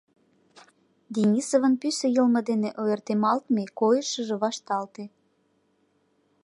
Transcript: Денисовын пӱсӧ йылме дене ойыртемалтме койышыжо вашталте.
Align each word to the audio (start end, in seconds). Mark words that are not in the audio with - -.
Денисовын 1.13 1.73
пӱсӧ 1.81 2.07
йылме 2.15 2.41
дене 2.49 2.69
ойыртемалтме 2.81 3.63
койышыжо 3.79 4.35
вашталте. 4.43 5.03